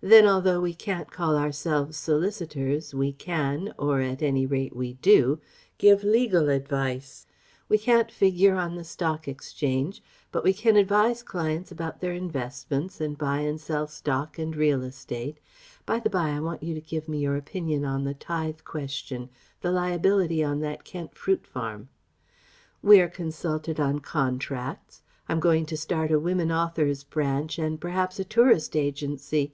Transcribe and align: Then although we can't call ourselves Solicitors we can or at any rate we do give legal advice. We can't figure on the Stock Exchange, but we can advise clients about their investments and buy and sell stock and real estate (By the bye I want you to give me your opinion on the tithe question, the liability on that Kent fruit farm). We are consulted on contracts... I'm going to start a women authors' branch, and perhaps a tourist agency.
Then 0.00 0.26
although 0.28 0.60
we 0.60 0.74
can't 0.74 1.10
call 1.10 1.36
ourselves 1.36 1.96
Solicitors 1.96 2.94
we 2.94 3.12
can 3.12 3.74
or 3.78 4.00
at 4.00 4.22
any 4.22 4.46
rate 4.46 4.74
we 4.74 4.94
do 4.94 5.40
give 5.76 6.02
legal 6.04 6.48
advice. 6.50 7.26
We 7.68 7.78
can't 7.78 8.10
figure 8.10 8.54
on 8.54 8.74
the 8.76 8.84
Stock 8.84 9.26
Exchange, 9.26 10.00
but 10.32 10.42
we 10.44 10.52
can 10.52 10.76
advise 10.76 11.22
clients 11.24 11.70
about 11.72 12.00
their 12.00 12.12
investments 12.12 13.00
and 13.00 13.18
buy 13.18 13.38
and 13.38 13.60
sell 13.60 13.86
stock 13.88 14.36
and 14.38 14.54
real 14.54 14.82
estate 14.82 15.38
(By 15.86 15.98
the 16.00 16.10
bye 16.10 16.30
I 16.30 16.40
want 16.40 16.62
you 16.62 16.74
to 16.74 16.80
give 16.80 17.08
me 17.08 17.18
your 17.18 17.36
opinion 17.36 17.84
on 17.84 18.04
the 18.04 18.14
tithe 18.14 18.60
question, 18.64 19.30
the 19.62 19.72
liability 19.72 20.42
on 20.44 20.58
that 20.60 20.84
Kent 20.84 21.16
fruit 21.16 21.44
farm). 21.46 21.88
We 22.82 23.00
are 23.00 23.08
consulted 23.08 23.78
on 23.80 24.00
contracts... 24.00 25.02
I'm 25.28 25.40
going 25.40 25.66
to 25.66 25.76
start 25.76 26.10
a 26.12 26.18
women 26.20 26.50
authors' 26.52 27.02
branch, 27.04 27.58
and 27.60 27.80
perhaps 27.80 28.18
a 28.20 28.24
tourist 28.24 28.74
agency. 28.76 29.52